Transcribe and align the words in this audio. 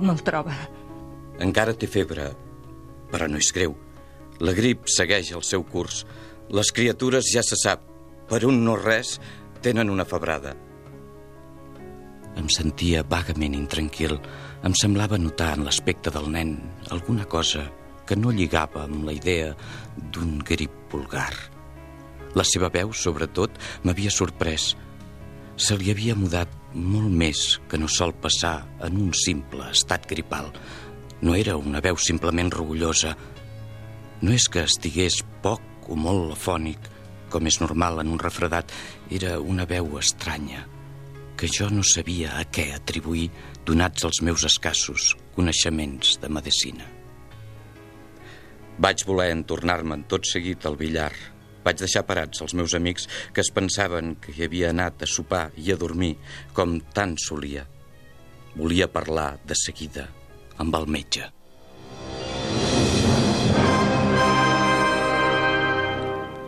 Com 0.00 0.08
el 0.08 0.20
troba? 0.24 0.54
Encara 1.44 1.74
té 1.76 1.84
febre, 1.84 2.30
però 3.12 3.26
no 3.28 3.36
és 3.36 3.50
greu. 3.52 3.74
La 4.40 4.54
grip 4.56 4.86
segueix 4.88 5.28
el 5.36 5.42
seu 5.44 5.60
curs. 5.60 6.06
Les 6.56 6.70
criatures, 6.72 7.26
ja 7.28 7.42
se 7.44 7.58
sap, 7.60 7.82
per 8.30 8.38
un 8.48 8.62
no 8.64 8.78
res, 8.80 9.18
tenen 9.60 9.92
una 9.92 10.06
febrada. 10.08 10.54
Em 12.40 12.48
sentia 12.48 13.02
vagament 13.04 13.58
intranquil. 13.58 14.16
Em 14.64 14.72
semblava 14.72 15.20
notar 15.20 15.50
en 15.58 15.66
l'aspecte 15.68 16.08
del 16.14 16.30
nen 16.32 16.54
alguna 16.96 17.28
cosa 17.28 17.66
que 18.08 18.16
no 18.16 18.32
lligava 18.32 18.86
amb 18.86 19.04
la 19.04 19.12
idea 19.12 19.52
d'un 20.00 20.38
grip 20.48 20.72
vulgar. 20.94 21.34
La 22.32 22.46
seva 22.48 22.72
veu, 22.72 22.96
sobretot, 22.96 23.60
m'havia 23.84 24.16
sorprès. 24.16 24.72
Se 25.60 25.76
li 25.76 25.92
havia 25.92 26.16
mudat 26.16 26.56
molt 26.74 27.10
més 27.10 27.58
que 27.68 27.78
no 27.78 27.88
sol 27.90 28.12
passar 28.14 28.66
en 28.86 28.98
un 29.00 29.14
simple 29.16 29.70
estat 29.70 30.06
gripal. 30.10 30.50
No 31.20 31.34
era 31.34 31.56
una 31.56 31.82
veu 31.84 31.98
simplement 31.98 32.50
rugullosa. 32.52 33.16
No 34.22 34.32
és 34.32 34.46
que 34.48 34.64
estigués 34.64 35.20
poc 35.42 35.88
o 35.90 35.96
molt 35.96 36.36
afònic, 36.36 36.78
com 37.30 37.46
és 37.46 37.60
normal 37.60 38.00
en 38.02 38.12
un 38.12 38.20
refredat. 38.22 38.72
Era 39.10 39.38
una 39.40 39.66
veu 39.66 39.98
estranya, 39.98 40.66
que 41.36 41.48
jo 41.48 41.70
no 41.72 41.82
sabia 41.86 42.36
a 42.38 42.46
què 42.46 42.70
atribuir 42.74 43.30
donats 43.66 44.04
els 44.04 44.22
meus 44.22 44.44
escassos 44.44 45.14
coneixements 45.36 46.18
de 46.20 46.28
medicina. 46.28 46.86
Vaig 48.80 49.04
voler 49.04 49.30
entornar-me'n 49.34 50.06
tot 50.08 50.24
seguit 50.28 50.64
al 50.64 50.78
billar, 50.80 51.12
vaig 51.64 51.80
deixar 51.82 52.04
parats 52.08 52.42
els 52.44 52.54
meus 52.56 52.74
amics 52.78 53.08
que 53.34 53.42
es 53.44 53.52
pensaven 53.54 54.14
que 54.22 54.32
hi 54.36 54.46
havia 54.46 54.70
anat 54.74 55.04
a 55.04 55.10
sopar 55.10 55.48
i 55.56 55.72
a 55.72 55.78
dormir, 55.80 56.14
com 56.56 56.78
tant 56.94 57.16
solia. 57.20 57.66
Volia 58.56 58.90
parlar 58.90 59.36
de 59.46 59.56
seguida 59.58 60.08
amb 60.58 60.74
el 60.76 60.88
metge. 60.90 61.28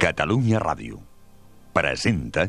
Catalunya 0.03 0.59
Ràdio 0.59 0.99
presenta 1.73 2.49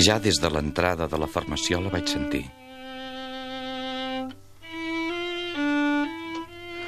Ja 0.00 0.14
des 0.18 0.38
de 0.40 0.48
l'entrada 0.48 1.04
de 1.12 1.18
la 1.20 1.26
farmaciola 1.28 1.90
vaig 1.92 2.06
sentir. 2.08 2.46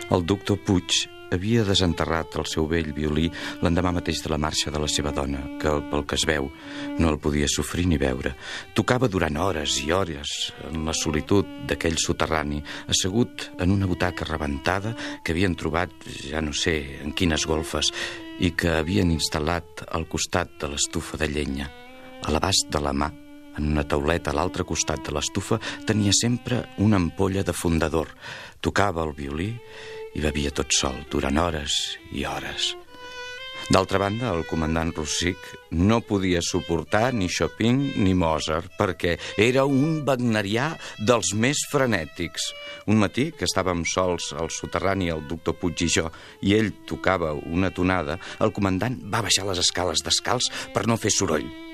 El 0.08 0.24
doctor 0.24 0.56
Puig 0.64 1.02
havia 1.32 1.64
desenterrat 1.68 2.38
el 2.40 2.48
seu 2.48 2.64
vell 2.70 2.88
violí 2.96 3.26
l'endemà 3.60 3.92
mateix 3.98 4.22
de 4.24 4.32
la 4.32 4.38
marxa 4.40 4.72
de 4.72 4.80
la 4.80 4.88
seva 4.88 5.12
dona, 5.12 5.42
que, 5.60 5.74
pel 5.90 6.06
que 6.08 6.16
es 6.16 6.24
veu, 6.28 6.48
no 6.96 7.12
el 7.12 7.20
podia 7.20 7.50
sofrir 7.52 7.84
ni 7.90 8.00
veure. 8.00 8.32
Tocava 8.72 9.12
durant 9.12 9.36
hores 9.36 9.76
i 9.84 9.92
hores 9.92 10.32
en 10.70 10.86
la 10.88 10.96
solitud 10.96 11.52
d'aquell 11.68 12.00
soterrani, 12.00 12.62
assegut 12.88 13.50
en 13.60 13.76
una 13.76 13.90
butaca 13.90 14.28
rebentada 14.28 14.96
que 15.20 15.36
havien 15.36 15.56
trobat, 15.56 15.92
ja 16.30 16.40
no 16.40 16.56
sé 16.56 16.78
en 17.04 17.12
quines 17.12 17.44
golfes, 17.44 17.92
i 18.40 18.54
que 18.56 18.78
havien 18.78 19.12
instal·lat 19.12 19.84
al 19.92 20.08
costat 20.08 20.56
de 20.64 20.72
l'estufa 20.72 21.20
de 21.20 21.28
llenya. 21.28 21.72
A 22.22 22.30
l'abast 22.30 22.68
de 22.70 22.78
la 22.78 22.92
mà, 22.94 23.08
en 23.58 23.72
una 23.72 23.82
tauleta 23.82 24.30
a 24.30 24.36
l'altre 24.36 24.62
costat 24.68 25.02
de 25.02 25.14
l'estufa, 25.14 25.58
tenia 25.88 26.12
sempre 26.14 26.60
una 26.78 27.00
ampolla 27.00 27.42
de 27.42 27.54
fundador. 27.56 28.12
Tocava 28.62 29.02
el 29.02 29.16
violí 29.16 29.50
i 30.14 30.22
bevia 30.22 30.52
tot 30.54 30.70
sol 30.76 31.02
durant 31.10 31.40
hores 31.42 31.98
i 32.14 32.22
hores. 32.28 32.76
D'altra 33.72 33.98
banda, 34.02 34.30
el 34.34 34.42
comandant 34.46 34.90
Rossic 34.94 35.38
no 35.78 36.00
podia 36.02 36.42
suportar 36.42 37.12
ni 37.14 37.28
Chopin 37.30 37.78
ni 38.04 38.14
Mozart 38.14 38.74
perquè 38.78 39.16
era 39.38 39.64
un 39.66 40.02
wagnerià 40.06 40.72
dels 40.98 41.32
més 41.34 41.62
frenètics. 41.70 42.50
Un 42.86 43.02
matí, 43.02 43.30
que 43.34 43.46
estàvem 43.46 43.82
sols 43.88 44.30
al 44.38 44.50
soterrani, 44.50 45.10
el 45.14 45.26
doctor 45.30 45.58
Puig 45.58 45.86
i 45.86 45.90
jo, 45.90 46.06
i 46.42 46.54
ell 46.58 46.72
tocava 46.86 47.34
una 47.34 47.70
tonada, 47.74 48.18
el 48.38 48.54
comandant 48.54 48.98
va 49.10 49.22
baixar 49.26 49.46
les 49.50 49.62
escales 49.62 50.06
descalç 50.06 50.50
per 50.74 50.86
no 50.86 50.98
fer 50.98 51.14
soroll. 51.14 51.71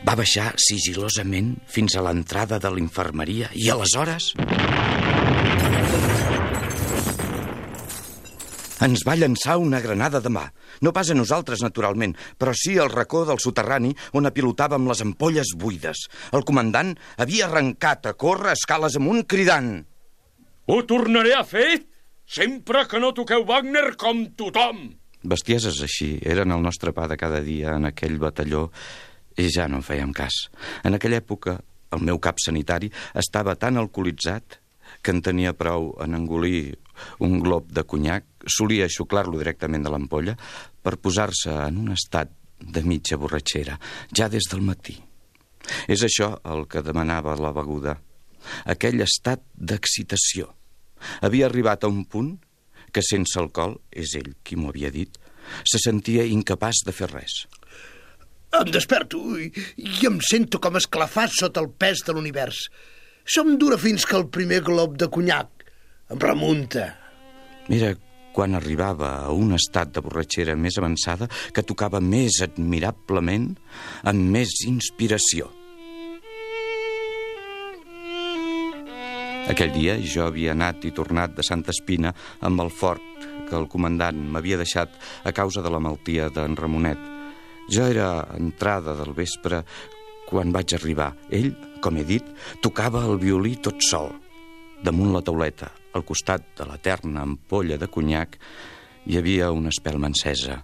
Va 0.00 0.16
baixar 0.16 0.54
sigilosament 0.56 1.52
fins 1.68 1.94
a 1.94 2.02
l'entrada 2.04 2.58
de 2.62 2.72
l'infermeria 2.72 3.50
i 3.54 3.68
aleshores... 3.72 4.32
Ens 8.80 9.02
va 9.04 9.12
llançar 9.12 9.58
una 9.60 9.76
granada 9.84 10.22
de 10.24 10.30
mà. 10.32 10.46
No 10.80 10.94
pas 10.96 11.10
a 11.12 11.14
nosaltres, 11.14 11.60
naturalment, 11.60 12.14
però 12.40 12.54
sí 12.56 12.78
al 12.80 12.88
racó 12.88 13.26
del 13.28 13.36
soterrani 13.44 13.90
on 14.16 14.24
apilotàvem 14.24 14.86
les 14.88 15.02
ampolles 15.04 15.50
buides. 15.60 16.06
El 16.32 16.46
comandant 16.48 16.94
havia 17.20 17.44
arrencat 17.50 18.08
a 18.08 18.14
córrer 18.16 18.54
escales 18.56 18.96
amunt 18.96 19.26
cridant. 19.28 19.82
Ho 20.72 20.80
tornaré 20.88 21.34
a 21.36 21.44
fer 21.44 21.82
sempre 22.24 22.86
que 22.88 23.02
no 23.04 23.12
toqueu 23.12 23.44
Wagner 23.44 23.98
com 24.00 24.24
tothom. 24.32 24.80
Bestieses 25.28 25.82
així 25.84 26.14
eren 26.24 26.56
el 26.56 26.64
nostre 26.64 26.96
pa 26.96 27.04
de 27.10 27.20
cada 27.20 27.44
dia 27.44 27.76
en 27.76 27.84
aquell 27.90 28.16
batalló 28.22 28.70
i 29.38 29.48
ja 29.52 29.68
no 29.68 29.80
en 29.80 29.86
fèiem 29.86 30.12
cas. 30.16 30.46
En 30.84 30.96
aquella 30.96 31.20
època, 31.20 31.58
el 31.94 32.02
meu 32.06 32.18
cap 32.22 32.38
sanitari 32.42 32.90
estava 33.18 33.56
tan 33.58 33.78
alcoholitzat 33.78 34.58
que 35.02 35.14
en 35.14 35.22
tenia 35.22 35.54
prou 35.56 35.92
en 36.02 36.16
engolir 36.18 36.78
un 37.24 37.38
glob 37.40 37.70
de 37.72 37.84
conyac, 37.86 38.26
solia 38.46 38.88
xuclar-lo 38.90 39.38
directament 39.38 39.86
de 39.86 39.92
l'ampolla 39.92 40.36
per 40.82 40.98
posar-se 40.98 41.54
en 41.66 41.78
un 41.80 41.94
estat 41.94 42.32
de 42.60 42.82
mitja 42.84 43.16
borratxera, 43.16 43.78
ja 44.16 44.28
des 44.28 44.48
del 44.50 44.64
matí. 44.64 44.98
És 45.88 46.02
això 46.04 46.34
el 46.44 46.66
que 46.68 46.82
demanava 46.84 47.36
la 47.40 47.52
beguda, 47.56 47.96
aquell 48.64 49.00
estat 49.04 49.42
d'excitació. 49.54 50.50
Havia 51.24 51.48
arribat 51.48 51.84
a 51.84 51.88
un 51.92 52.04
punt 52.04 52.34
que 52.92 53.04
sense 53.04 53.38
alcohol, 53.40 53.78
és 53.90 54.16
ell 54.18 54.34
qui 54.44 54.56
m'ho 54.56 54.72
havia 54.72 54.90
dit, 54.92 55.16
se 55.64 55.80
sentia 55.82 56.26
incapaç 56.26 56.82
de 56.86 56.92
fer 56.92 57.08
res. 57.12 57.44
Em 58.58 58.70
desperto 58.74 59.20
i, 59.38 59.50
i 59.78 60.06
em 60.08 60.18
sento 60.26 60.58
com 60.62 60.78
esclafat 60.78 61.36
sota 61.36 61.62
el 61.62 61.70
pes 61.70 62.02
de 62.06 62.16
l'univers. 62.16 62.64
som 63.30 63.56
dura 63.58 63.78
fins 63.78 64.06
que 64.08 64.16
el 64.16 64.26
primer 64.26 64.60
glob 64.66 64.96
de 64.98 65.06
conyac 65.06 65.66
em 66.10 66.18
remunta. 66.18 66.86
Era 67.70 67.92
quan 68.34 68.56
arribava 68.58 69.10
a 69.22 69.30
un 69.30 69.54
estat 69.54 69.92
de 69.94 70.02
borratxera 70.02 70.56
més 70.58 70.78
avançada 70.78 71.28
que 71.54 71.62
tocava 71.62 72.00
més 72.00 72.40
admirablement, 72.42 73.52
amb 74.02 74.34
més 74.34 74.54
inspiració. 74.66 75.50
Aquell 79.50 79.72
dia 79.74 79.96
jo 80.02 80.26
havia 80.26 80.52
anat 80.54 80.84
i 80.86 80.92
tornat 80.94 81.34
de 81.34 81.46
Santa 81.46 81.74
Espina 81.74 82.14
amb 82.40 82.62
el 82.62 82.70
fort 82.70 83.26
que 83.50 83.56
el 83.58 83.66
comandant 83.70 84.18
m'havia 84.30 84.60
deixat 84.60 84.94
a 85.26 85.32
causa 85.34 85.62
de 85.62 85.70
la 85.70 85.82
malaltia 85.82 86.30
d'en 86.34 86.58
Ramonet. 86.58 87.19
Jo 87.70 87.86
era 87.86 88.26
entrada 88.34 88.96
del 88.98 89.12
vespre 89.14 89.62
quan 90.26 90.50
vaig 90.54 90.74
arribar. 90.74 91.12
Ell, 91.30 91.52
com 91.82 91.98
he 91.98 92.04
dit, 92.06 92.26
tocava 92.62 93.04
el 93.06 93.18
violí 93.22 93.56
tot 93.62 93.82
sol. 93.86 94.10
Damunt 94.82 95.12
la 95.14 95.22
tauleta, 95.22 95.70
al 95.94 96.06
costat 96.06 96.48
de 96.58 96.66
l'eterna 96.66 97.22
ampolla 97.26 97.78
de 97.78 97.86
conyac, 97.90 98.38
hi 99.06 99.18
havia 99.18 99.52
una 99.54 99.70
espelma 99.70 100.10
encesa. 100.10 100.58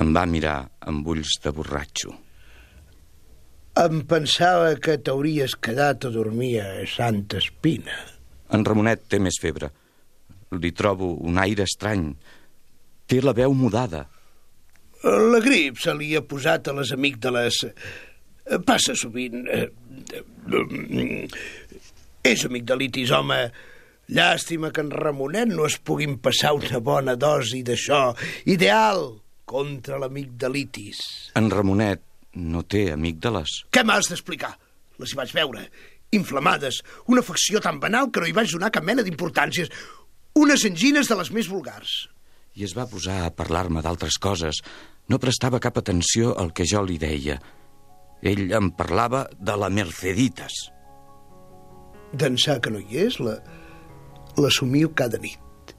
Em 0.00 0.12
va 0.16 0.26
mirar 0.28 0.58
amb 0.88 1.08
ulls 1.08 1.38
de 1.44 1.52
borratxo. 1.52 2.12
Em 3.80 4.02
pensava 4.04 4.74
que 4.76 4.98
t'hauries 5.00 5.56
quedat 5.56 6.04
a 6.04 6.12
dormir 6.12 6.58
a 6.60 6.70
Santa 6.88 7.40
Espina. 7.40 7.94
En 8.52 8.64
Ramonet 8.68 9.06
té 9.08 9.20
més 9.20 9.38
febre. 9.40 9.70
Li 10.52 10.72
trobo 10.76 11.14
un 11.24 11.40
aire 11.40 11.64
estrany. 11.64 12.10
Té 13.08 13.22
la 13.24 13.32
veu 13.36 13.54
mudada. 13.56 14.04
La 15.02 15.40
grip 15.42 15.80
se 15.82 15.94
li 15.98 16.12
ha 16.14 16.22
posat 16.22 16.68
a 16.70 16.76
les 16.76 16.92
amígdales. 16.94 17.64
Passa 18.66 18.94
sovint. 18.98 19.48
És 22.22 22.44
amigdalitis, 22.46 23.10
home. 23.10 23.40
Llàstima 24.12 24.70
que 24.74 24.82
en 24.84 24.90
Ramonet 24.92 25.50
no 25.50 25.66
es 25.66 25.78
puguin 25.78 26.18
passar 26.22 26.52
una 26.58 26.78
bona 26.84 27.16
dosi 27.16 27.62
d'això. 27.66 28.12
Ideal 28.50 29.08
contra 29.48 29.98
l'amigdalitis. 29.98 31.00
En 31.38 31.50
Ramonet 31.50 32.02
no 32.38 32.62
té 32.62 32.90
amígdales. 32.92 33.62
Què 33.74 33.82
m'has 33.86 34.10
d'explicar? 34.10 34.52
Les 35.02 35.12
hi 35.12 35.18
vaig 35.18 35.34
veure. 35.34 35.66
Inflamades. 36.14 36.82
Una 37.08 37.24
afecció 37.24 37.60
tan 37.64 37.80
banal 37.80 38.10
que 38.12 38.22
no 38.22 38.28
hi 38.28 38.36
vaig 38.36 38.52
donar 38.52 38.70
cap 38.74 38.84
mena 38.86 39.02
d'importàncies. 39.02 39.72
Unes 40.38 40.64
angines 40.68 41.08
de 41.08 41.18
les 41.18 41.30
més 41.34 41.48
vulgars. 41.50 42.06
I 42.54 42.66
es 42.66 42.74
va 42.76 42.88
posar 42.88 43.22
a 43.24 43.32
parlar-me 43.32 43.80
d'altres 43.84 44.18
coses. 44.20 44.60
No 45.12 45.18
prestava 45.20 45.58
cap 45.60 45.76
atenció 45.76 46.30
al 46.40 46.54
que 46.56 46.64
jo 46.64 46.80
li 46.88 46.94
deia. 46.96 47.34
Ell 48.24 48.46
em 48.56 48.70
parlava 48.72 49.26
de 49.36 49.56
la 49.60 49.68
Merceditas. 49.68 50.54
D'ençà 52.16 52.56
que 52.64 52.72
no 52.72 52.80
hi 52.80 53.02
és, 53.02 53.18
la 53.20 53.34
l'assumiu 54.40 54.94
cada 54.96 55.18
nit. 55.20 55.74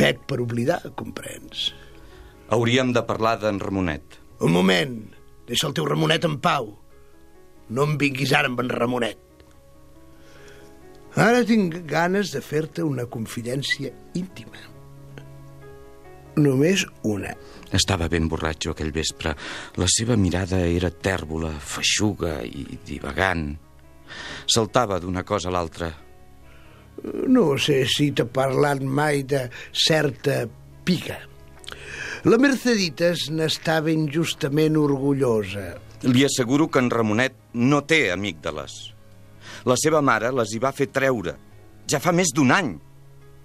Bec 0.00 0.24
per 0.26 0.40
oblidar, 0.42 0.80
comprens. 0.98 1.68
Hauríem 2.50 2.90
de 2.96 3.04
parlar 3.06 3.36
d'en 3.44 3.60
Ramonet. 3.62 4.18
Un 4.42 4.50
moment, 4.56 4.96
deixa 5.46 5.68
el 5.68 5.76
teu 5.78 5.86
Ramonet 5.86 6.26
en 6.26 6.38
pau. 6.42 6.72
No 7.70 7.86
em 7.86 7.94
vinguis 8.00 8.34
ara 8.34 8.50
amb 8.50 8.64
en 8.64 8.72
Ramonet. 8.72 9.46
Ara 11.18 11.46
tinc 11.46 11.78
ganes 11.86 12.34
de 12.34 12.42
fer-te 12.42 12.82
una 12.82 13.06
confidència 13.06 13.94
íntima. 14.18 14.77
Només 16.38 16.84
una. 17.02 17.32
Estava 17.74 18.08
ben 18.08 18.28
borratxo 18.30 18.72
aquell 18.72 18.92
vespre. 18.94 19.34
La 19.76 19.88
seva 19.90 20.16
mirada 20.16 20.60
era 20.64 20.90
tèrbola, 20.90 21.50
feixuga 21.58 22.38
i 22.46 22.78
divagant. 22.86 23.50
Saltava 24.46 25.00
d'una 25.02 25.24
cosa 25.26 25.50
a 25.50 25.56
l'altra. 25.56 25.90
No 27.28 27.50
sé 27.60 27.84
si 27.90 28.10
t'ha 28.14 28.26
parlat 28.26 28.82
mai 28.82 29.22
de 29.28 29.44
certa 29.72 30.44
pica. 30.86 31.18
La 32.26 32.38
Merceditas 32.40 33.28
n'estava 33.30 33.92
injustament 33.92 34.78
orgullosa. 34.78 35.76
Li 36.06 36.24
asseguro 36.26 36.66
que 36.70 36.80
en 36.82 36.90
Ramonet 36.90 37.36
no 37.54 37.82
té 37.86 38.08
amígdales. 38.14 38.74
La 39.66 39.76
seva 39.78 40.00
mare 40.02 40.32
les 40.34 40.54
hi 40.54 40.62
va 40.62 40.74
fer 40.74 40.88
treure. 40.94 41.34
Ja 41.90 42.00
fa 42.02 42.14
més 42.14 42.32
d'un 42.34 42.50
any. 42.54 42.76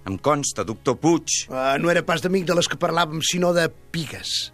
Em 0.04 0.18
consta, 0.20 0.64
doctor 0.68 0.98
Puig. 1.00 1.46
Uh, 1.48 1.76
no 1.80 1.88
era 1.92 2.02
pas 2.04 2.20
d'amic 2.20 2.44
de 2.48 2.56
les 2.58 2.68
que 2.68 2.80
parlàvem, 2.80 3.22
sinó 3.24 3.54
de 3.56 3.68
pigues. 3.94 4.52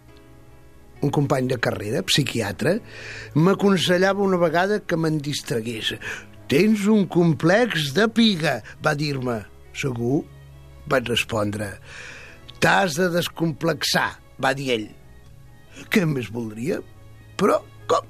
Un 1.03 1.11
company 1.11 1.49
de 1.49 1.57
carrera, 1.59 2.03
psiquiatre, 2.07 2.77
m'aconsellava 3.35 4.23
una 4.23 4.39
vegada 4.39 4.79
que 4.85 4.99
me'n 4.99 5.17
distragués. 5.23 5.95
Tens 6.51 6.85
un 6.91 7.07
complex 7.11 7.91
de 7.97 8.07
piga, 8.11 8.59
va 8.85 8.95
dir-me. 8.95 9.41
Segur? 9.75 10.21
Vaig 10.91 11.11
respondre. 11.11 11.73
T'has 12.61 12.95
de 12.99 13.09
descomplexar, 13.11 14.09
va 14.39 14.53
dir 14.55 14.71
ell. 14.75 14.87
Què 15.91 16.05
més 16.05 16.29
voldria? 16.31 16.79
Però 17.39 17.59
com? 17.89 18.07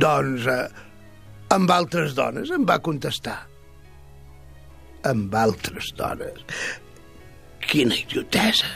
Doncs 0.00 0.46
eh, 0.48 0.64
amb 1.56 1.72
altres 1.74 2.14
dones, 2.16 2.52
em 2.54 2.64
va 2.68 2.78
contestar. 2.84 3.49
Amb 5.08 5.34
altres 5.34 5.92
dones? 5.96 6.42
Quina 7.64 7.96
idiotesa! 7.96 8.68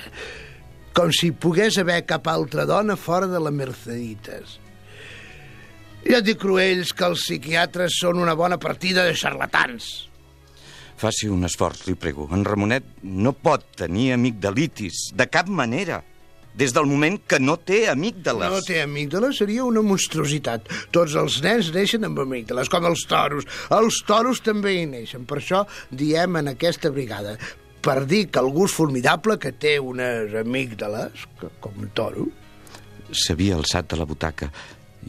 Com 0.94 1.11
si 1.11 1.32
pogués 1.35 1.76
haver 1.82 2.05
cap 2.06 2.29
altra 2.31 2.65
dona 2.71 2.94
fora 2.97 3.26
de 3.26 3.41
la 3.43 3.50
Merceditas. 3.50 4.61
Ja 6.05 6.21
dic 6.23 6.38
cruells 6.43 6.93
que 6.94 7.06
els 7.09 7.25
psiquiatres 7.25 7.99
són 7.99 8.21
una 8.23 8.37
bona 8.38 8.61
partida 8.62 9.06
de 9.06 9.17
xarlatans. 9.19 9.91
Faci 11.00 11.26
un 11.32 11.49
esforç, 11.49 11.87
li 11.88 11.97
prego. 11.99 12.29
En 12.32 12.44
Ramonet 12.47 12.87
no 13.03 13.32
pot 13.35 13.65
tenir 13.81 14.12
amigdalitis, 14.15 15.09
de 15.17 15.26
cap 15.26 15.49
manera. 15.50 16.03
Des 16.54 16.70
del 16.74 16.86
moment 16.86 17.18
que 17.26 17.40
no 17.42 17.56
té 17.58 17.84
amígdales. 17.90 18.52
No 18.52 18.62
té 18.62 18.78
amígdales 18.84 19.40
seria 19.42 19.64
una 19.66 19.82
monstruositat. 19.82 20.70
Tots 20.94 21.16
els 21.18 21.40
nens 21.42 21.72
neixen 21.74 22.06
amb 22.06 22.22
amígdales, 22.22 22.70
com 22.70 22.86
els 22.86 23.02
toros. 23.10 23.48
Els 23.74 23.98
toros 24.06 24.42
també 24.44 24.76
hi 24.78 24.86
neixen. 24.86 25.26
Per 25.26 25.40
això 25.40 25.64
diem 25.90 26.38
en 26.38 26.54
aquesta 26.54 26.94
brigada 26.94 27.34
per 27.84 28.06
dir 28.08 28.28
que 28.32 28.40
algú 28.40 28.64
és 28.64 28.73
formidable 28.73 29.37
que 29.40 29.52
té 29.52 29.76
unes 29.82 30.32
amígdales, 30.40 31.26
que, 31.40 31.50
com 31.61 31.76
un 31.84 31.90
toro. 31.96 32.30
S'havia 33.12 33.58
alçat 33.58 33.90
de 33.92 33.99
la 34.00 34.08
butaca 34.08 34.49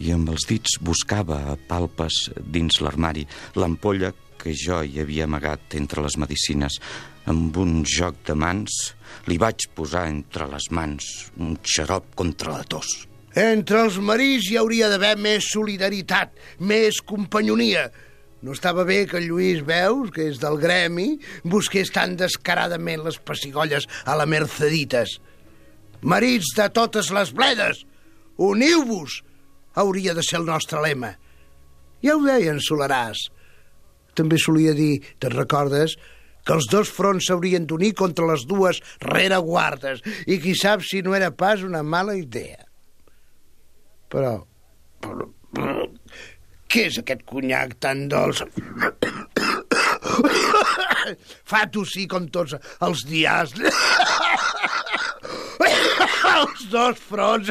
i 0.04 0.12
amb 0.12 0.34
els 0.34 0.44
dits 0.50 0.76
buscava 0.84 1.40
a 1.54 1.56
palpes 1.70 2.26
dins 2.44 2.82
l'armari 2.84 3.24
l'ampolla 3.56 4.12
que 4.42 4.52
jo 4.60 4.82
hi 4.84 5.00
havia 5.00 5.24
amagat 5.30 5.78
entre 5.80 6.04
les 6.04 6.18
medicines. 6.20 6.82
Amb 7.26 7.58
un 7.58 7.80
joc 7.90 8.20
de 8.28 8.36
mans 8.38 8.74
li 9.26 9.40
vaig 9.42 9.66
posar 9.74 10.06
entre 10.12 10.46
les 10.52 10.70
mans 10.70 11.06
un 11.42 11.56
xarop 11.66 12.12
contra 12.20 12.54
la 12.54 12.66
tos. 12.70 13.08
Entre 13.36 13.82
els 13.82 13.98
marits 13.98 14.52
hi 14.52 14.60
hauria 14.62 14.88
d'haver 14.92 15.16
més 15.20 15.50
solidaritat, 15.52 16.36
més 16.60 17.02
companyonia. 17.04 17.90
No 18.46 18.54
estava 18.54 18.86
bé 18.86 19.02
que 19.10 19.18
el 19.18 19.26
Lluís 19.32 19.64
Veus, 19.66 20.14
que 20.14 20.30
és 20.30 20.38
del 20.40 20.60
gremi, 20.62 21.16
busqués 21.44 21.90
tan 21.92 22.14
descaradament 22.16 23.02
les 23.04 23.18
pessigolles 23.18 23.90
a 24.06 24.16
la 24.16 24.30
Merceditas. 24.30 25.18
Marits 26.06 26.54
de 26.56 26.70
totes 26.70 27.10
les 27.10 27.34
bledes, 27.34 27.82
uniu-vos, 28.38 29.24
hauria 29.74 30.14
de 30.14 30.24
ser 30.24 30.44
el 30.44 30.46
nostre 30.48 30.84
lema. 30.86 31.16
Ja 32.06 32.16
ho 32.16 32.22
deia 32.22 32.54
en 32.54 32.62
Solaràs. 32.62 33.32
També 34.16 34.38
solia 34.40 34.76
dir, 34.78 35.02
te'n 35.20 35.34
recordes, 35.34 35.98
que 36.46 36.54
els 36.58 36.70
dos 36.72 36.92
fronts 36.94 37.28
s'haurien 37.28 37.66
d'unir 37.70 37.94
contra 37.98 38.28
les 38.30 38.46
dues 38.50 38.82
rereguardes 39.04 40.04
i 40.28 40.40
qui 40.44 40.54
sap 40.58 40.86
si 40.86 41.02
no 41.06 41.16
era 41.18 41.32
pas 41.34 41.66
una 41.66 41.84
mala 41.84 42.16
idea. 42.20 42.62
Però, 44.14 44.38
però, 45.02 45.26
però 45.56 45.90
què 46.76 46.90
és 46.90 46.98
aquest 47.00 47.22
conyac 47.30 47.78
tan 47.84 48.08
dolç? 48.12 48.42
Fa 51.52 51.62
tossir 51.72 52.08
com 52.12 52.26
tots 52.34 52.56
els 52.88 53.04
dies. 53.08 53.54
els 56.36 56.66
dos 56.74 57.00
fronts. 57.12 57.50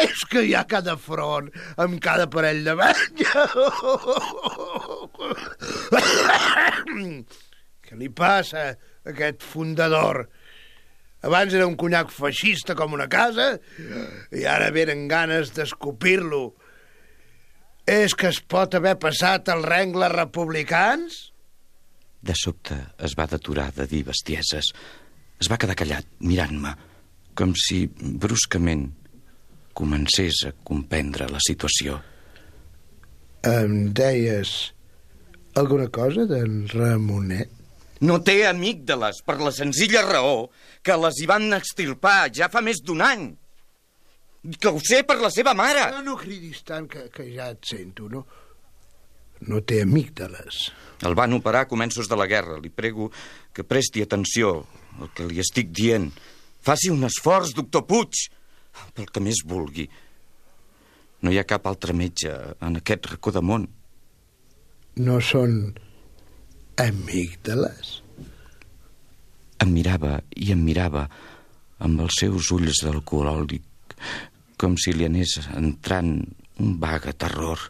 És 0.00 0.24
que 0.30 0.40
hi 0.46 0.54
ha 0.56 0.64
cada 0.70 0.96
front 0.96 1.50
amb 1.84 2.00
cada 2.02 2.26
parell 2.30 2.64
de 2.64 2.74
bany. 2.78 3.04
Què 7.90 7.96
li 7.98 8.06
passa 8.14 8.68
a 8.70 8.74
aquest 9.10 9.42
fundador? 9.42 10.28
Abans 11.26 11.56
era 11.58 11.66
un 11.66 11.74
conyac 11.74 12.12
feixista 12.14 12.76
com 12.78 12.94
una 12.94 13.08
casa 13.10 13.56
i 14.30 14.44
ara 14.46 14.68
venen 14.70 15.08
ganes 15.10 15.50
d'escopir-lo. 15.56 16.44
És 17.90 18.14
que 18.14 18.30
es 18.30 18.38
pot 18.46 18.78
haver 18.78 18.94
passat 19.02 19.50
el 19.50 19.66
rengle 19.66 20.06
republicans? 20.14 21.18
De 22.22 22.38
sobte 22.38 22.78
es 23.02 23.18
va 23.18 23.26
deturar 23.26 23.72
de 23.74 23.90
dir 23.90 24.04
bestieses. 24.06 24.70
Es 25.42 25.50
va 25.50 25.58
quedar 25.58 25.74
callat, 25.74 26.06
mirant-me, 26.22 26.76
com 27.34 27.58
si 27.58 27.88
bruscament 27.98 28.86
comencés 29.74 30.44
a 30.46 30.54
comprendre 30.62 31.26
la 31.26 31.42
situació. 31.42 31.98
Em 33.50 33.88
deies 33.98 34.60
alguna 35.58 35.90
cosa 35.90 36.30
d'en 36.30 36.68
Ramonet? 36.70 37.56
No 38.00 38.16
té 38.24 38.46
amígdales, 38.48 39.20
per 39.26 39.36
la 39.42 39.52
senzilla 39.52 40.00
raó 40.06 40.48
que 40.82 40.96
les 40.96 41.20
hi 41.20 41.26
van 41.28 41.50
extirpar 41.52 42.30
ja 42.32 42.48
fa 42.52 42.62
més 42.64 42.80
d'un 42.80 43.02
any. 43.04 43.26
Que 44.56 44.72
ho 44.72 44.80
sé 44.80 45.02
per 45.04 45.18
la 45.20 45.28
seva 45.32 45.52
mare. 45.52 45.82
No, 45.92 46.00
no 46.12 46.20
cridis 46.20 46.62
tant, 46.64 46.86
que, 46.88 47.10
que 47.12 47.26
ja 47.34 47.50
et 47.52 47.66
sento, 47.68 48.08
no? 48.08 48.24
No 49.48 49.60
té 49.64 49.82
amígdales. 49.84 50.70
El 51.04 51.16
van 51.16 51.36
operar 51.36 51.66
a 51.66 51.68
començos 51.68 52.08
de 52.08 52.16
la 52.16 52.28
guerra. 52.28 52.58
Li 52.60 52.72
prego 52.72 53.10
que 53.56 53.64
presti 53.64 54.04
atenció 54.04 54.54
al 55.00 55.12
que 55.16 55.28
li 55.28 55.40
estic 55.40 55.68
dient. 55.76 56.08
Faci 56.64 56.88
un 56.92 57.04
esforç, 57.08 57.52
doctor 57.56 57.86
Puig, 57.88 58.24
pel 58.96 59.08
que 59.12 59.24
més 59.24 59.44
vulgui. 59.48 59.86
No 61.20 61.32
hi 61.32 61.40
ha 61.40 61.48
cap 61.48 61.68
altre 61.68 61.92
metge 61.96 62.32
en 62.64 62.80
aquest 62.80 63.12
racó 63.12 63.32
de 63.32 63.44
món. 63.44 63.68
No 65.00 65.20
són 65.24 65.74
amígdales? 66.78 68.00
Em 69.60 69.72
mirava 69.74 70.20
i 70.36 70.52
em 70.54 70.62
mirava 70.64 71.06
amb 71.80 72.00
els 72.04 72.20
seus 72.20 72.50
ulls 72.54 72.82
d'alcohòlic, 72.84 73.96
com 74.60 74.76
si 74.80 74.92
li 74.92 75.06
anés 75.08 75.38
entrant 75.56 76.14
un 76.60 76.76
vague 76.80 77.12
terror. 77.16 77.60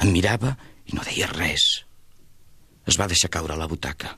Em 0.00 0.12
mirava 0.12 0.54
i 0.88 0.96
no 0.96 1.04
deia 1.06 1.28
res. 1.32 1.66
Es 2.88 2.98
va 3.00 3.08
deixar 3.08 3.30
caure 3.32 3.54
a 3.54 3.60
la 3.60 3.68
butaca. 3.70 4.14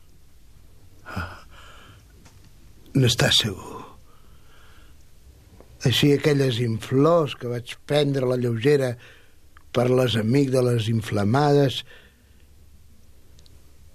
N'estàs 2.94 3.42
segur? 3.44 3.80
Així 5.88 6.12
aquelles 6.14 6.60
inflors 6.62 7.34
que 7.38 7.50
vaig 7.50 7.74
prendre 7.90 8.22
a 8.26 8.30
la 8.30 8.38
lleugera 8.38 8.94
per 9.72 9.88
les 9.90 10.18
amígdales 10.20 10.90
inflamades... 10.92 11.82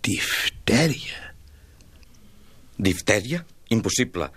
Diftèria. 0.07 1.19
Diftèria? 2.79 3.41
Impossible. 3.75 4.29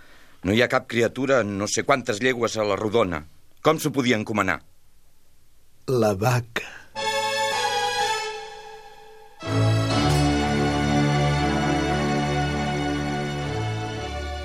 No 0.43 0.51
hi 0.51 0.59
ha 0.59 0.67
cap 0.67 0.87
criatura 0.91 1.37
en 1.45 1.53
no 1.61 1.67
sé 1.71 1.85
quantes 1.87 2.19
llegües 2.19 2.57
a 2.57 2.65
la 2.67 2.75
rodona. 2.75 3.21
Com 3.63 3.79
s'ho 3.79 3.91
podia 3.95 4.17
encomanar? 4.19 4.57
La 5.87 6.11
vaca. 6.19 6.67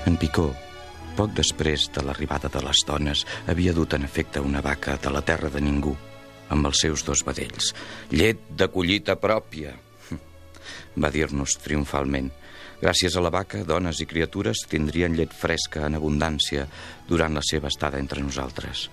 En 0.07 0.15
Picó, 0.23 0.53
poc 1.19 1.35
després 1.35 1.89
de 1.97 2.05
l'arribada 2.07 2.53
de 2.55 2.63
les 2.63 2.85
dones, 2.87 3.25
havia 3.51 3.75
dut 3.75 3.99
en 3.99 4.07
efecte 4.07 4.39
una 4.39 4.63
vaca 4.63 4.95
de 5.03 5.11
la 5.11 5.25
terra 5.27 5.51
de 5.51 5.65
ningú, 5.65 5.97
amb 6.55 6.71
els 6.71 6.85
seus 6.87 7.03
dos 7.03 7.27
vedells. 7.27 7.73
Llet 8.15 8.47
de 8.55 8.71
collita 8.71 9.19
pròpia, 9.19 9.75
va 10.97 11.11
dir-nos 11.15 11.57
triomfalment. 11.63 12.31
Gràcies 12.81 13.17
a 13.17 13.23
la 13.25 13.33
vaca, 13.33 13.63
dones 13.65 14.03
i 14.05 14.07
criatures 14.09 14.67
tindrien 14.69 15.17
llet 15.17 15.33
fresca 15.33 15.87
en 15.87 15.97
abundància 15.97 16.67
durant 17.09 17.35
la 17.37 17.45
seva 17.45 17.71
estada 17.73 18.01
entre 18.03 18.21
nosaltres. 18.25 18.89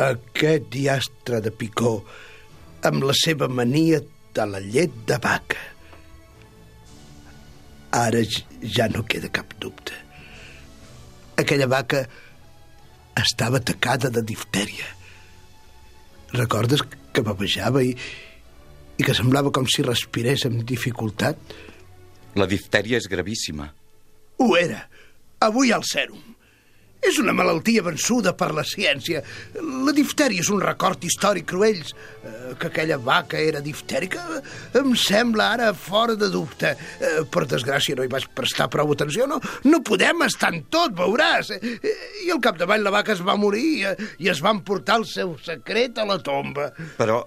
Aquest 0.00 0.68
diastre 0.72 1.40
de 1.44 1.52
Picó, 1.52 1.98
amb 2.84 3.04
la 3.04 3.16
seva 3.16 3.48
mania 3.48 4.00
de 4.34 4.46
la 4.46 4.60
llet 4.60 4.92
de 5.08 5.18
vaca. 5.20 5.60
Ara 7.96 8.22
ja 8.62 8.86
no 8.92 9.02
queda 9.08 9.32
cap 9.34 9.56
dubte. 9.60 9.96
Aquella 11.40 11.66
vaca 11.66 12.04
estava 13.18 13.58
atacada 13.58 14.10
de 14.12 14.22
diftèria. 14.22 14.86
Recordes 16.36 16.84
que 17.12 17.24
bavejava 17.26 17.82
i, 17.82 17.96
i 19.00 19.04
que 19.04 19.16
semblava 19.16 19.48
com 19.54 19.64
si 19.64 19.80
respirés 19.86 20.44
amb 20.44 20.60
dificultat? 20.68 21.38
La 22.36 22.46
diftèria 22.50 22.98
és 23.00 23.08
gravíssima. 23.08 23.70
Ho 24.44 24.50
era. 24.60 24.82
Avui 25.40 25.72
al 25.72 25.86
sèrum. 25.88 26.20
És 27.00 27.16
una 27.16 27.32
malaltia 27.32 27.80
vençuda 27.80 28.34
per 28.36 28.50
la 28.52 28.60
ciència. 28.68 29.22
La 29.56 29.94
diftèria 29.96 30.44
és 30.44 30.50
un 30.52 30.60
record 30.60 31.00
històric, 31.08 31.46
Cruells. 31.48 31.94
Eh, 32.20 32.52
que 32.60 32.68
aquella 32.68 32.98
vaca 33.00 33.40
era 33.40 33.62
diftèrica 33.64 34.20
em 34.76 34.92
sembla 35.00 35.48
ara 35.54 35.70
fora 35.72 36.18
de 36.20 36.28
dubte. 36.28 36.74
Eh, 37.00 37.24
per 37.32 37.46
desgràcia 37.48 37.96
no 37.96 38.04
hi 38.04 38.12
vaig 38.12 38.28
prestar 38.36 38.68
prou 38.68 38.92
atenció. 38.92 39.24
No, 39.30 39.40
no 39.64 39.80
podem 39.86 40.26
estar 40.28 40.52
en 40.52 40.66
tot, 40.68 40.92
veuràs. 41.00 41.54
Eh, 41.56 41.96
I 42.26 42.34
al 42.36 42.44
capdavall 42.44 42.84
la 42.84 42.92
vaca 43.00 43.16
es 43.16 43.24
va 43.24 43.40
morir 43.40 43.64
i, 43.80 43.98
i 44.26 44.28
es 44.28 44.44
van 44.44 44.60
portar 44.60 45.00
el 45.00 45.08
seu 45.08 45.38
secret 45.40 45.96
a 45.96 46.04
la 46.04 46.20
tomba. 46.20 46.68
Però 47.00 47.22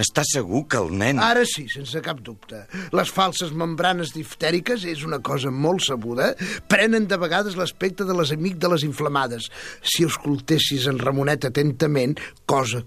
està 0.00 0.24
segur 0.26 0.64
que 0.70 0.80
el 0.80 0.92
nen... 0.98 1.22
Ara 1.22 1.44
sí, 1.48 1.66
sense 1.72 2.02
cap 2.04 2.20
dubte. 2.24 2.64
Les 2.96 3.10
falses 3.14 3.54
membranes 3.54 4.12
diftèriques 4.16 4.84
és 4.88 5.04
una 5.06 5.20
cosa 5.24 5.52
molt 5.54 5.86
sabuda. 5.86 6.32
Prenen 6.70 7.08
de 7.10 7.18
vegades 7.20 7.58
l'aspecte 7.58 8.06
de 8.08 8.16
les 8.18 8.32
amígdales 8.34 8.84
inflamades. 8.86 9.48
Si 9.82 10.06
escoltessis 10.06 10.88
en 10.90 11.00
Ramonet 11.02 11.48
atentament, 11.48 12.18
cosa 12.46 12.84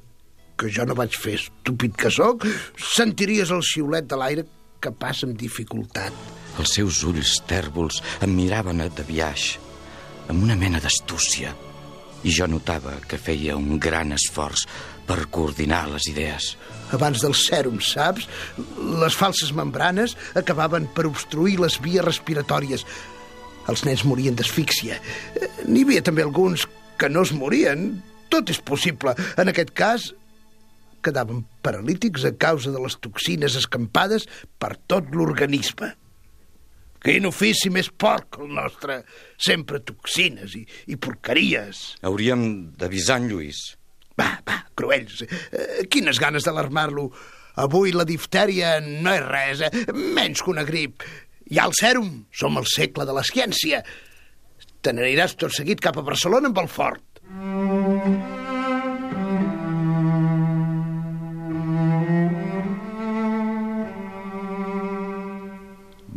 que 0.61 0.69
jo 0.69 0.85
no 0.85 0.93
vaig 0.97 1.15
fer, 1.17 1.39
estúpid 1.39 1.95
que 1.97 2.11
sóc, 2.13 2.45
sentiries 2.77 3.49
el 3.49 3.63
xiulet 3.65 4.05
de 4.05 4.19
l'aire 4.19 4.45
que 4.81 4.93
passa 4.93 5.25
amb 5.25 5.39
dificultat. 5.39 6.13
Els 6.59 6.75
seus 6.77 7.01
ulls 7.07 7.39
tèrbols 7.49 8.01
em 8.21 8.33
miraven 8.35 8.83
de 8.83 9.05
biaix, 9.07 9.55
amb 10.29 10.43
una 10.43 10.57
mena 10.59 10.81
d'astúcia, 10.83 11.53
i 12.21 12.33
jo 12.33 12.45
notava 12.45 12.99
que 13.09 13.17
feia 13.17 13.57
un 13.57 13.79
gran 13.81 14.13
esforç 14.13 14.67
per 15.11 15.27
coordinar 15.27 15.89
les 15.91 16.05
idees. 16.07 16.53
Abans 16.95 17.19
del 17.19 17.33
sèrum, 17.35 17.81
saps? 17.83 18.29
Les 19.01 19.15
falses 19.19 19.51
membranes 19.55 20.15
acabaven 20.39 20.85
per 20.95 21.03
obstruir 21.09 21.57
les 21.59 21.75
vies 21.83 22.05
respiratòries. 22.05 22.85
Els 23.71 23.83
nens 23.83 24.05
morien 24.07 24.37
d'asfíxia. 24.39 25.01
N'hi 25.67 25.83
havia 25.83 26.03
també 26.07 26.23
alguns 26.23 26.63
que 26.99 27.09
no 27.11 27.25
es 27.27 27.33
morien. 27.35 27.89
Tot 28.31 28.53
és 28.53 28.61
possible. 28.63 29.11
En 29.35 29.51
aquest 29.51 29.73
cas, 29.75 30.05
quedaven 31.03 31.43
paralítics 31.65 32.23
a 32.29 32.31
causa 32.31 32.71
de 32.71 32.79
les 32.79 32.95
toxines 33.03 33.59
escampades 33.59 34.29
per 34.63 34.77
tot 34.87 35.11
l'organisme. 35.11 35.91
Quin 37.03 37.27
ofici 37.27 37.73
més 37.73 37.91
porc 37.91 38.39
el 38.39 38.55
nostre. 38.55 39.01
Sempre 39.35 39.83
toxines 39.83 40.55
i, 40.55 40.63
i 40.87 40.95
porqueries. 40.95 41.83
Hauríem 42.05 42.47
d'avisar 42.79 43.19
en 43.19 43.31
Lluís. 43.33 43.65
Va, 44.19 44.31
va, 44.47 44.57
Cruells, 44.75 45.21
eh, 45.23 45.85
quines 45.91 46.19
ganes 46.21 46.47
d'alarmar-lo. 46.47 47.09
Avui 47.61 47.91
la 47.95 48.07
diftèria 48.07 48.77
no 48.81 49.13
és 49.13 49.25
res, 49.27 49.63
eh? 49.67 49.85
menys 49.93 50.43
que 50.43 50.53
una 50.53 50.65
grip. 50.67 51.05
Hi 51.51 51.59
ha 51.59 51.67
el 51.67 51.75
sèrum, 51.75 52.11
som 52.31 52.57
al 52.57 52.67
segle 52.71 53.07
de 53.07 53.15
la 53.15 53.25
ciència. 53.27 53.81
Te 54.81 54.95
n'aniràs 54.95 55.35
tot 55.37 55.53
seguit 55.55 55.83
cap 55.83 55.99
a 55.99 56.05
Barcelona 56.05 56.51
amb 56.51 56.63
el 56.63 56.71
fort. 56.71 57.03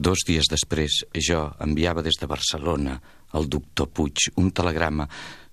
Dos 0.04 0.20
dies 0.28 0.50
després, 0.50 0.99
jo 1.16 1.38
enviava 1.64 2.02
des 2.04 2.18
de 2.20 2.26
Barcelona 2.28 2.99
al 3.38 3.46
doctor 3.49 3.88
Puig 3.88 4.26
un 4.42 4.50
telegrama 4.52 5.06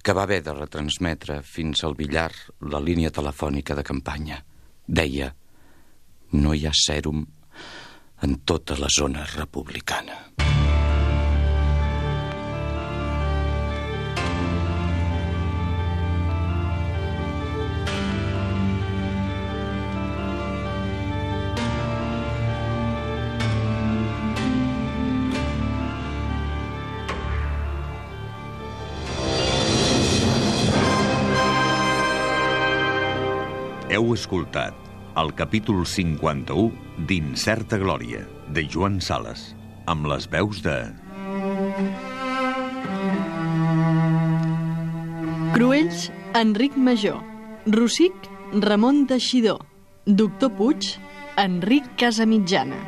que 0.03 0.15
va 0.17 0.25
haver 0.25 0.41
de 0.43 0.55
retransmetre 0.57 1.37
fins 1.47 1.85
al 1.85 1.95
billar 1.95 2.31
la 2.73 2.81
línia 2.83 3.13
telefònica 3.15 3.77
de 3.77 3.85
campanya. 3.87 4.41
Deia, 4.87 5.29
no 6.35 6.55
hi 6.57 6.65
ha 6.67 6.73
sèrum 6.75 7.23
en 8.27 8.35
tota 8.43 8.75
la 8.81 8.89
zona 8.91 9.23
republicana. 9.37 10.17
Heu 34.01 34.15
escoltat 34.15 34.73
el 35.21 35.27
capítol 35.37 35.83
51 35.85 37.03
d'Incerta 37.05 37.77
Glòria, 37.77 38.23
de 38.49 38.63
Joan 38.65 38.95
Sales, 38.97 39.41
amb 39.91 40.07
les 40.09 40.23
veus 40.31 40.63
de... 40.65 40.73
Cruells, 45.53 46.07
Enric 46.39 46.79
Major. 46.87 47.19
Rossic, 47.75 48.15
Ramon 48.65 49.03
Teixidor. 49.11 49.61
Doctor 50.07 50.49
Puig, 50.57 50.87
Enric 51.43 51.91
Casamitjana. 52.01 52.79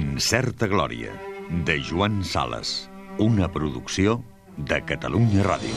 Incerta 0.00 0.66
Glòria, 0.66 1.14
de 1.70 1.78
Joan 1.92 2.24
Sales, 2.26 2.74
una 3.22 3.46
producció 3.54 4.18
de 4.58 4.82
Catalunya 4.84 5.46
Ràdio. 5.46 5.74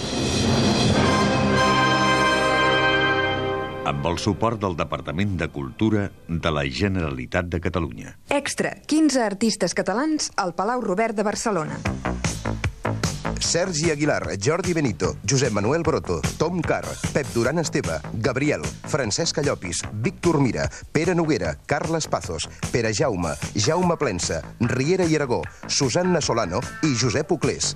amb 3.92 4.06
el 4.06 4.20
suport 4.22 4.60
del 4.62 4.76
Departament 4.78 5.34
de 5.40 5.48
Cultura 5.52 6.06
de 6.28 6.52
la 6.54 6.64
Generalitat 6.64 7.50
de 7.52 7.60
Catalunya. 7.60 8.14
Extra, 8.30 8.76
15 8.88 9.24
artistes 9.26 9.74
catalans 9.76 10.32
al 10.38 10.54
Palau 10.56 10.82
Robert 10.86 11.18
de 11.18 11.26
Barcelona. 11.28 11.80
Sergi 13.42 13.90
Aguilar, 13.92 14.38
Jordi 14.40 14.72
Benito, 14.74 15.18
Josep 15.28 15.52
Manuel 15.52 15.84
Broto, 15.84 16.22
Tom 16.38 16.62
Carr, 16.62 16.86
Pep 17.12 17.28
Duran 17.34 17.60
Esteve, 17.60 18.00
Gabriel, 18.14 18.62
Francesc 18.88 19.42
Llopis, 19.44 19.82
Víctor 19.92 20.40
Mira, 20.40 20.70
Pere 20.94 21.16
Noguera, 21.16 21.58
Carles 21.66 22.08
Pazos, 22.08 22.48
Pere 22.72 22.94
Jaume, 22.94 23.34
Jaume 23.56 23.98
Plensa, 23.98 24.42
Riera 24.60 25.06
i 25.06 25.16
Aragó, 25.16 25.42
Susanna 25.68 26.22
Solano 26.22 26.62
i 26.84 26.96
Josep 26.96 27.32
Uclés. 27.32 27.76